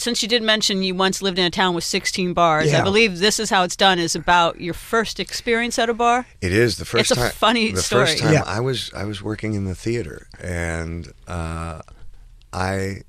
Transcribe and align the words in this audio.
Since 0.00 0.22
you 0.22 0.28
did 0.28 0.42
mention 0.42 0.82
you 0.82 0.94
once 0.94 1.20
lived 1.20 1.38
in 1.38 1.44
a 1.44 1.50
town 1.50 1.74
with 1.74 1.84
16 1.84 2.32
bars, 2.32 2.72
I 2.72 2.82
believe 2.82 3.18
this 3.18 3.38
is 3.38 3.50
how 3.50 3.62
it's 3.64 3.76
done 3.76 3.98
is 3.98 4.14
about 4.16 4.60
your 4.60 4.72
first 4.74 5.20
experience 5.20 5.78
at 5.78 5.90
a 5.90 5.94
bar. 5.94 6.26
It 6.40 6.52
is 6.52 6.78
the 6.78 6.84
first 6.86 7.02
It's 7.02 7.10
a 7.10 7.14
time. 7.16 7.30
funny 7.32 7.72
the 7.72 7.82
story. 7.82 8.06
first 8.06 8.18
time 8.22 8.32
Yeah. 8.32 8.42
I 8.46 8.60
was 8.60 8.90
I 8.94 9.04
was 9.04 9.22
working 9.22 9.52
in 9.54 9.64
the 9.66 9.74
theater, 9.74 10.26
and 10.40 11.12
uh, 11.28 11.82
I, 12.52 13.02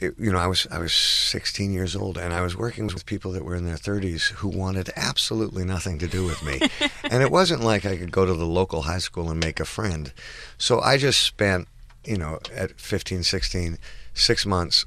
it- 0.00 0.14
you 0.18 0.30
know, 0.30 0.38
I 0.38 0.46
was 0.46 0.66
I 0.70 0.78
was 0.78 0.92
16 0.92 1.72
years 1.72 1.96
old, 1.96 2.18
and 2.18 2.32
I 2.34 2.40
was 2.42 2.54
working 2.56 2.86
with 2.86 3.06
people 3.06 3.32
that 3.32 3.44
were 3.44 3.56
in 3.56 3.64
their 3.64 3.76
30s 3.76 4.28
who 4.40 4.48
wanted 4.48 4.90
absolutely 4.96 5.64
nothing 5.64 5.98
to 5.98 6.06
do 6.06 6.24
with 6.26 6.42
me, 6.44 6.60
and 7.10 7.22
it 7.22 7.30
wasn't 7.30 7.62
like 7.62 7.86
I 7.86 7.96
could 7.96 8.12
go 8.12 8.24
to 8.26 8.34
the 8.34 8.46
local 8.46 8.82
high 8.82 8.98
school 9.00 9.30
and 9.30 9.40
make 9.40 9.60
a 9.60 9.64
friend. 9.64 10.12
So 10.58 10.80
I 10.80 10.98
just 10.98 11.20
spent, 11.22 11.68
you 12.04 12.16
know, 12.18 12.38
at 12.54 12.78
15, 12.78 13.22
16, 13.22 13.78
six 14.14 14.44
months, 14.46 14.84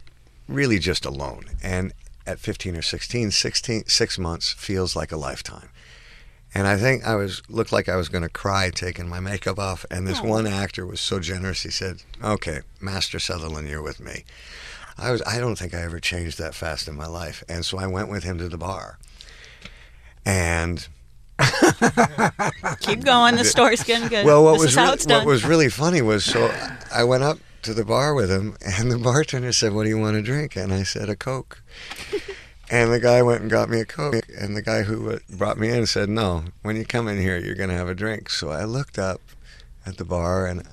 really 0.52 0.80
just 0.80 1.06
alone, 1.06 1.46
and 1.64 1.94
at 2.28 2.40
15 2.40 2.78
or 2.78 2.82
16, 2.82 3.32
16 3.32 3.86
six 3.88 4.20
months 4.20 4.52
feels 4.52 4.96
like 4.96 5.12
a 5.12 5.18
lifetime. 5.18 5.70
And 6.54 6.68
I 6.68 6.78
think 6.78 7.06
I 7.06 7.16
was 7.16 7.42
looked 7.50 7.72
like 7.72 7.88
I 7.88 7.96
was 7.96 8.10
going 8.10 8.24
to 8.24 8.30
cry 8.30 8.70
taking 8.70 9.08
my 9.08 9.20
makeup 9.20 9.58
off. 9.58 9.86
And 9.90 10.06
this 10.06 10.20
oh. 10.22 10.28
one 10.28 10.46
actor 10.46 10.86
was 10.86 11.00
so 11.00 11.20
generous. 11.20 11.64
He 11.64 11.72
said, 11.72 12.04
"Okay, 12.22 12.60
Master 12.82 13.20
Sutherland, 13.20 13.70
you're 13.70 13.82
with 13.82 14.02
me." 14.02 14.26
I 14.98 15.12
was. 15.12 15.22
I 15.22 15.40
don't 15.40 15.56
think 15.56 15.74
I 15.74 15.82
ever 15.82 16.00
changed 16.00 16.38
that 16.40 16.54
fast 16.54 16.90
in 16.90 16.96
my 16.96 17.08
life. 17.08 17.44
And 17.48 17.66
so 17.66 17.78
I 17.78 17.88
went 17.88 18.10
with 18.10 18.24
him 18.24 18.38
to 18.40 18.50
the 18.50 18.58
bar. 18.58 19.00
And 20.26 20.88
Keep 22.82 23.04
going. 23.04 23.36
The 23.36 23.46
story's 23.46 23.84
getting 23.84 24.10
good. 24.10 24.26
well, 24.26 24.44
what 24.44 24.54
this 24.54 24.62
was 24.62 24.70
is 24.72 24.76
how 24.76 24.84
really, 24.84 24.94
it's 24.94 25.06
done. 25.06 25.26
what 25.26 25.32
was 25.32 25.46
really 25.46 25.70
funny 25.70 26.02
was 26.02 26.26
so 26.26 26.54
I 26.94 27.04
went 27.04 27.24
up 27.24 27.40
to 27.64 27.74
the 27.74 27.86
bar 27.86 28.14
with 28.14 28.30
him, 28.30 28.58
and 28.66 28.92
the 28.92 28.98
bartender 28.98 29.52
said, 29.52 29.74
"What 29.74 29.84
do 29.84 29.90
you 29.90 30.00
want 30.00 30.16
to 30.16 30.22
drink?" 30.22 30.56
And 30.56 30.74
I 30.74 30.84
said, 30.84 31.10
"A 31.10 31.16
Coke." 31.16 31.62
And 32.72 32.94
the 32.94 33.02
guy 33.02 33.22
went 33.22 33.42
and 33.42 33.52
got 33.52 33.70
me 33.70 33.82
a 33.82 33.86
Coke. 33.86 34.30
And 34.40 34.56
the 34.56 34.62
guy 34.62 34.84
who 34.84 35.20
brought 35.30 35.60
me 35.60 35.70
in 35.70 35.86
said, 35.86 36.08
No, 36.08 36.46
when 36.62 36.78
you 36.78 36.86
come 36.86 37.10
in 37.10 37.20
here, 37.20 37.38
you're 37.38 37.54
going 37.54 37.70
to 37.70 37.76
have 37.76 37.90
a 37.90 37.94
drink. 37.94 38.30
So 38.30 38.50
I 38.50 38.64
looked 38.64 38.98
up 38.98 39.20
at 39.86 39.98
the 39.98 40.06
bar 40.06 40.48
and 40.48 40.64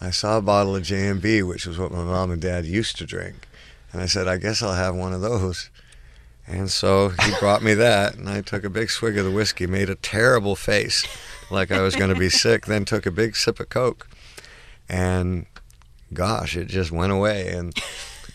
I 0.00 0.10
saw 0.10 0.38
a 0.38 0.42
bottle 0.42 0.76
of 0.76 0.84
J&B, 0.84 1.42
which 1.42 1.66
was 1.66 1.76
what 1.76 1.90
my 1.90 2.04
mom 2.04 2.30
and 2.30 2.40
dad 2.40 2.66
used 2.66 2.96
to 2.98 3.04
drink. 3.04 3.48
And 3.92 4.00
I 4.00 4.06
said, 4.06 4.28
I 4.28 4.36
guess 4.36 4.62
I'll 4.62 4.74
have 4.74 4.94
one 4.94 5.12
of 5.12 5.22
those. 5.22 5.70
And 6.46 6.70
so 6.70 7.08
he 7.08 7.32
brought 7.40 7.64
me 7.64 7.74
that, 7.74 8.14
and 8.14 8.28
I 8.28 8.40
took 8.40 8.62
a 8.62 8.70
big 8.70 8.90
swig 8.90 9.18
of 9.18 9.24
the 9.24 9.30
whiskey, 9.32 9.66
made 9.66 9.90
a 9.90 9.96
terrible 9.96 10.54
face 10.54 11.04
like 11.50 11.72
I 11.72 11.80
was 11.82 11.96
going 11.96 12.12
to 12.12 12.18
be 12.18 12.28
sick, 12.28 12.66
then 12.66 12.84
took 12.84 13.06
a 13.06 13.10
big 13.10 13.34
sip 13.34 13.58
of 13.58 13.70
Coke. 13.70 14.08
And 14.88 15.46
gosh, 16.12 16.56
it 16.56 16.66
just 16.66 16.92
went 16.92 17.12
away. 17.12 17.50
And 17.50 17.74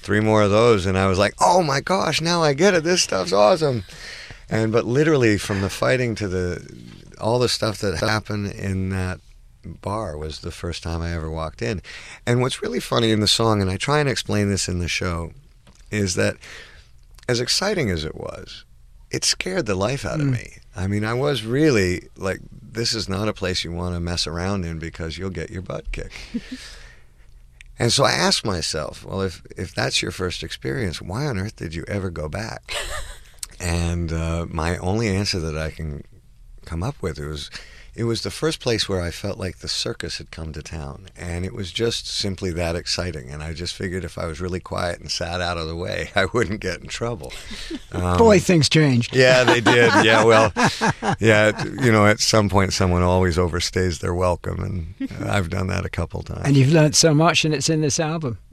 three 0.01 0.19
more 0.19 0.43
of 0.43 0.51
those, 0.51 0.85
and 0.85 0.97
I 0.97 1.07
was 1.07 1.19
like, 1.19 1.33
oh 1.39 1.61
my 1.61 1.81
gosh, 1.81 2.21
now 2.21 2.41
I 2.41 2.53
get 2.53 2.73
it. 2.73 2.83
This 2.83 3.03
stuff's 3.03 3.33
awesome. 3.33 3.83
And 4.49 4.71
but 4.71 4.85
literally 4.85 5.37
from 5.37 5.61
the 5.61 5.69
fighting 5.69 6.15
to 6.15 6.27
the 6.27 6.75
all 7.19 7.39
the 7.39 7.49
stuff 7.49 7.77
that 7.79 7.99
happened 7.99 8.51
in 8.51 8.89
that 8.89 9.19
bar 9.63 10.17
was 10.17 10.39
the 10.39 10.51
first 10.51 10.83
time 10.83 11.01
I 11.01 11.13
ever 11.13 11.29
walked 11.29 11.61
in. 11.61 11.81
And 12.25 12.41
what's 12.41 12.61
really 12.61 12.79
funny 12.79 13.11
in 13.11 13.19
the 13.19 13.27
song, 13.27 13.61
and 13.61 13.69
I 13.69 13.77
try 13.77 13.99
and 13.99 14.09
explain 14.09 14.49
this 14.49 14.67
in 14.67 14.79
the 14.79 14.87
show, 14.87 15.33
is 15.91 16.15
that 16.15 16.37
as 17.27 17.39
exciting 17.39 17.89
as 17.89 18.03
it 18.03 18.15
was, 18.15 18.63
it 19.11 19.23
scared 19.23 19.65
the 19.65 19.75
life 19.75 20.05
out 20.05 20.19
of 20.19 20.27
mm. 20.27 20.33
me. 20.33 20.57
I 20.75 20.87
mean, 20.87 21.03
I 21.03 21.13
was 21.13 21.43
really 21.43 22.07
like, 22.15 22.39
this 22.51 22.93
is 22.93 23.09
not 23.09 23.27
a 23.27 23.33
place 23.33 23.63
you 23.63 23.71
want 23.71 23.95
to 23.95 23.99
mess 23.99 24.27
around 24.27 24.65
in 24.65 24.79
because 24.79 25.17
you'll 25.17 25.29
get 25.29 25.49
your 25.49 25.61
butt 25.61 25.91
kicked. 25.91 26.15
and 27.79 27.91
so 27.91 28.03
I 28.03 28.11
asked 28.11 28.45
myself, 28.45 29.05
well, 29.05 29.21
if 29.21 29.41
if 29.57 29.73
that's 29.73 30.01
your 30.01 30.11
first 30.11 30.43
experience, 30.43 31.01
why 31.01 31.25
on 31.25 31.39
earth 31.39 31.55
did 31.55 31.73
you 31.73 31.85
ever 31.87 32.09
go 32.09 32.27
back? 32.27 32.73
and 33.59 34.11
uh, 34.11 34.45
my 34.49 34.77
only 34.77 35.07
answer 35.07 35.39
that 35.39 35.57
I 35.57 35.71
can 35.71 36.03
come 36.65 36.83
up 36.83 37.01
with 37.01 37.17
was 37.17 37.49
it 37.95 38.03
was 38.05 38.21
the 38.23 38.31
first 38.31 38.59
place 38.59 38.87
where 38.87 39.01
I 39.01 39.11
felt 39.11 39.37
like 39.37 39.57
the 39.59 39.67
circus 39.67 40.17
had 40.17 40.31
come 40.31 40.53
to 40.53 40.61
town, 40.63 41.07
and 41.17 41.45
it 41.45 41.53
was 41.53 41.71
just 41.71 42.07
simply 42.07 42.51
that 42.51 42.75
exciting. 42.75 43.29
And 43.29 43.43
I 43.43 43.53
just 43.53 43.73
figured 43.75 44.03
if 44.03 44.17
I 44.17 44.25
was 44.25 44.39
really 44.41 44.59
quiet 44.59 44.99
and 44.99 45.11
sat 45.11 45.41
out 45.41 45.57
of 45.57 45.67
the 45.67 45.75
way, 45.75 46.09
I 46.15 46.25
wouldn't 46.25 46.61
get 46.61 46.81
in 46.81 46.87
trouble. 46.87 47.33
Um, 47.91 48.17
Boy, 48.19 48.39
things 48.39 48.69
changed. 48.69 49.15
yeah, 49.15 49.43
they 49.43 49.61
did. 49.61 49.91
Yeah, 50.03 50.23
well, 50.23 50.53
yeah, 51.19 51.63
you 51.81 51.91
know, 51.91 52.05
at 52.05 52.19
some 52.19 52.47
point, 52.47 52.71
someone 52.71 53.01
always 53.01 53.37
overstays 53.37 53.99
their 53.99 54.13
welcome, 54.13 54.59
and 54.99 55.11
I've 55.27 55.49
done 55.49 55.67
that 55.67 55.85
a 55.85 55.89
couple 55.89 56.21
times. 56.21 56.41
And 56.45 56.55
you've 56.55 56.71
learned 56.71 56.95
so 56.95 57.13
much, 57.15 57.45
and 57.45 57.53
it's 57.53 57.69
in 57.69 57.81
this 57.81 57.99
album. 57.99 58.37